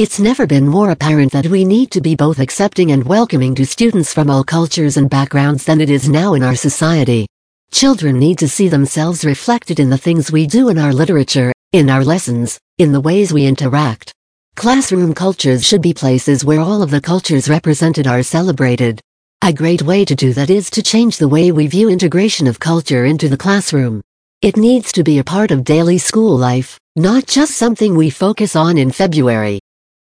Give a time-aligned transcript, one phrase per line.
[0.00, 3.66] It's never been more apparent that we need to be both accepting and welcoming to
[3.66, 7.26] students from all cultures and backgrounds than it is now in our society.
[7.70, 11.90] Children need to see themselves reflected in the things we do in our literature, in
[11.90, 14.10] our lessons, in the ways we interact.
[14.56, 19.02] Classroom cultures should be places where all of the cultures represented are celebrated.
[19.42, 22.58] A great way to do that is to change the way we view integration of
[22.58, 24.00] culture into the classroom.
[24.40, 28.56] It needs to be a part of daily school life, not just something we focus
[28.56, 29.60] on in February.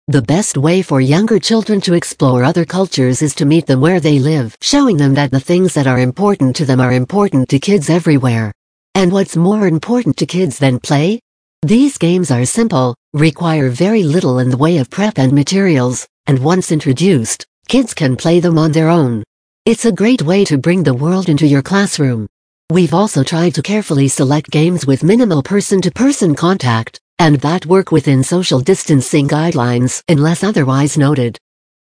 [0.08, 4.00] The best way for younger children to explore other cultures is to meet them where
[4.00, 7.58] they live, showing them that the things that are important to them are important to
[7.58, 8.52] kids everywhere.
[8.94, 11.20] And what's more important to kids than play?
[11.62, 16.38] These games are simple, require very little in the way of prep and materials, and
[16.38, 19.24] once introduced, kids can play them on their own.
[19.64, 22.26] It's a great way to bring the world into your classroom.
[22.70, 27.92] We've also tried to carefully select games with minimal person-to-person -person contact, and that work
[27.92, 31.38] within social distancing guidelines unless otherwise noted.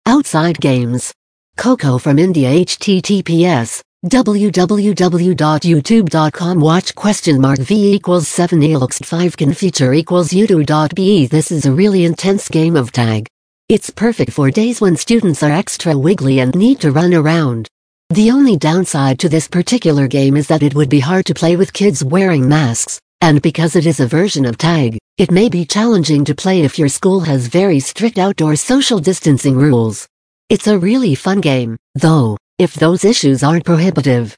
[0.05, 1.13] Outside games.
[1.57, 9.51] Kho Kho from India https www.youtube.com watch question mark v equals 7 elxt 5 can
[9.53, 13.27] feature equals youtube.be this is a really intense game of tag.
[13.69, 17.67] It's perfect for days when students are extra wiggly and need to run around.
[18.11, 21.57] The only downside to this particular game is that it would be hard to play
[21.57, 25.65] with kids wearing masks, and because it is a version of tag, it may be
[25.65, 30.07] challenging to play if your school has very strict outdoor social distancing rules.
[30.49, 34.37] It's a really fun game, though, if those issues aren't prohibitive.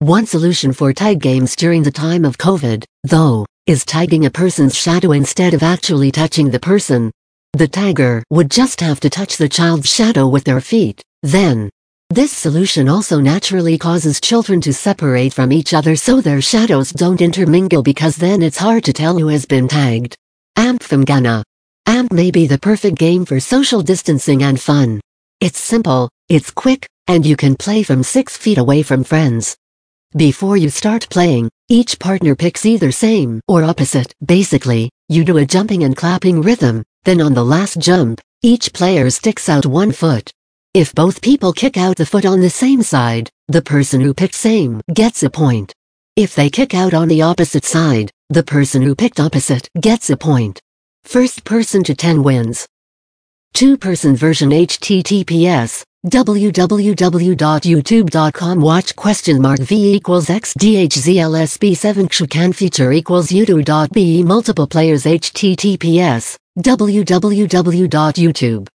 [0.00, 4.76] One solution for tag games during the time of COVID, though, is tagging a person's
[4.76, 7.10] shadow instead of actually touching the person.
[7.54, 11.70] The tagger would just have to touch the child's shadow with their feet, then,
[12.10, 17.20] this solution also naturally causes children to separate from each other so their shadows don't
[17.20, 20.16] intermingle because then it's hard to tell who has been tagged.
[20.56, 21.44] AMP from Ghana.
[21.86, 25.00] AMP may be the perfect game for social distancing and fun.
[25.40, 29.56] It's simple, it's quick, and you can play from 6 feet away from friends.
[30.16, 34.14] Before you start playing, each partner picks either same or opposite.
[34.24, 39.10] Basically, you do a jumping and clapping rhythm, then on the last jump, each player
[39.10, 40.32] sticks out one foot.
[40.74, 44.34] If both people kick out the foot on the same side, the person who picked
[44.34, 45.72] same gets a point.
[46.14, 50.16] If they kick out on the opposite side, the person who picked opposite gets a
[50.16, 50.60] point.
[51.04, 52.68] First person to 10 wins.
[53.54, 64.68] Two-person version https www.youtube.com watch question mark v equals xdhzlsb7 can feature equals youtube.be multiple
[64.68, 68.68] players https www.youtube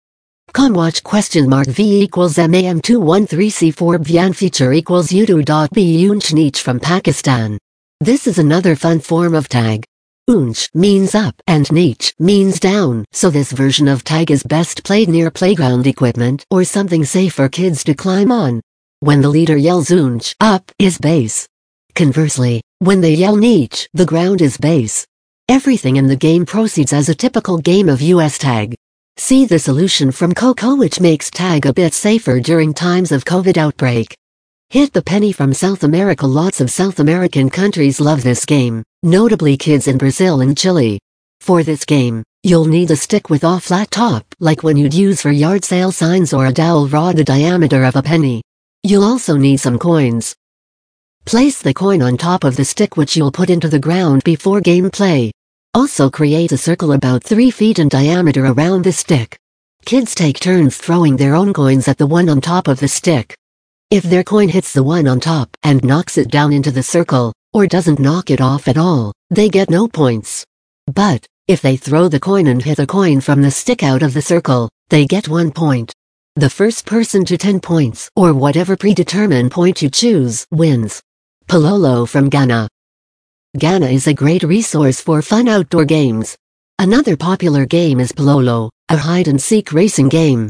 [0.73, 7.59] watch question mark V equals MAM213C4 Bhyan feature equals Udu.B Unch from Pakistan.
[8.01, 9.85] This is another fun form of tag.
[10.29, 15.09] Unch means up and Neech means down, so this version of tag is best played
[15.09, 18.61] near playground equipment or something safe for kids to climb on.
[19.01, 21.47] When the leader yells Unch, up is base.
[21.95, 25.07] Conversely, when they yell Neech, the ground is base.
[25.49, 28.75] Everything in the game proceeds as a typical game of US tag.
[29.19, 33.25] See the solution from Kho Kho which makes tag a bit safer during times of
[33.25, 34.17] COVID outbreak.
[34.71, 39.57] Hit the penny from South America Lots of South American countries love this game, notably
[39.59, 40.99] kids in Brazil and Chile.
[41.41, 45.21] For this game, you'll need a stick with a flat top like one you'd use
[45.21, 48.43] for yard sale signs or a dowel rod the diameter of a penny.
[48.83, 50.35] You'll also need some coins.
[51.27, 54.61] Place the coin on top of the stick which you'll put into the ground before
[54.61, 55.31] gameplay.
[55.75, 59.39] Also create a circle about 3 feet in diameter around the stick.
[59.87, 63.35] Kids take turns throwing their own coins at the one on top of the stick.
[63.91, 67.33] If their coin hits the one on top and knocks it down into the circle,
[67.55, 70.45] or doesn't knock it off at all, they get no points.
[70.87, 74.13] But, if they throw the coin and hit a coin from the stick out of
[74.13, 75.91] the circle, they get one point.
[76.37, 81.03] The first person to 10 points, or whatever predetermined point you choose, wins.
[81.47, 82.69] Pilolo from Ghana.
[83.59, 86.39] Ghana is a great resource for fun outdoor games.
[86.79, 90.49] Another popular game is Pilolo, a hide-and-seek racing game.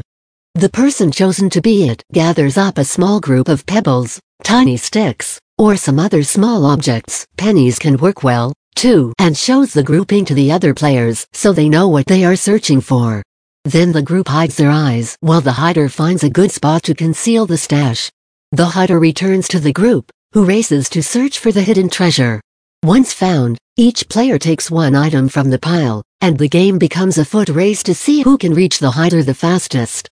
[0.55, 5.37] The person chosen to be it gathers up a small group of pebbles, tiny sticks,
[5.57, 7.27] or some other small objects.
[7.35, 11.67] Pennies can work well, too, and shows the grouping to the other players so they
[11.67, 13.21] know what they are searching for.
[13.65, 17.47] Then the group hides their eyes while the hider finds a good spot to conceal
[17.47, 18.09] the stash.
[18.53, 22.39] The hider returns to the group, who races to search for the hidden treasure.
[22.83, 27.23] Once found, each player takes one item from the pile, and the game becomes a
[27.23, 30.09] foot race to see who can reach the hider the fastest.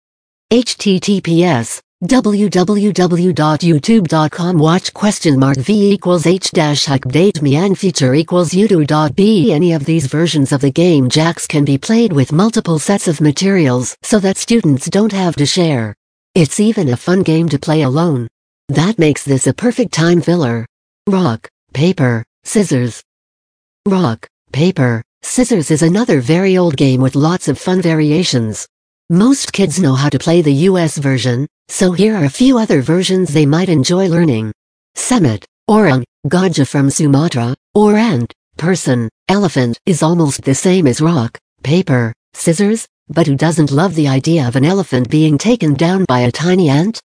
[0.51, 9.53] https www.youtube.com watch question mark v equals h dash update me and feature equals udo.be
[9.53, 13.21] any of these versions of the game jacks can be played with multiple sets of
[13.21, 15.94] materials so that students don't have to share.
[16.33, 18.27] It's even a fun game to play alone.
[18.69, 20.65] That makes this a perfect time filler.
[21.07, 23.03] Rock, paper, scissors.
[23.88, 28.68] Rock, paper, scissors is another very old game with lots of fun variations.
[29.12, 32.82] Most kids know how to play the US version, so here are a few other
[32.82, 34.52] versions they might enjoy learning.
[34.96, 41.38] Semut, Orang, Gajah from Sumatra, or Ant, Person, Elephant is almost the same as rock,
[41.64, 46.20] paper, scissors, but who doesn't love the idea of an elephant being taken down by
[46.20, 47.00] a tiny ant?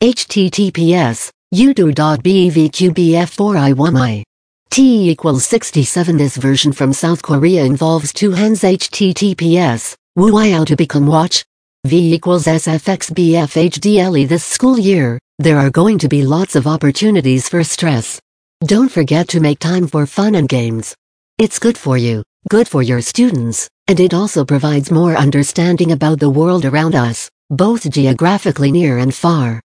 [0.00, 4.22] https udo.bevqbf4i1i
[4.70, 11.08] T equals 67 This version from South Korea involves two hands https Wuiao to become
[11.08, 11.44] watch
[11.86, 17.62] V equals SFXBFHDLE this school year, there are going to be lots of opportunities for
[17.62, 18.18] stress.
[18.64, 20.94] Don't forget to make time for fun and games.
[21.36, 26.20] It's good for you, good for your students, and it also provides more understanding about
[26.20, 29.60] the world around us, both geographically near and far.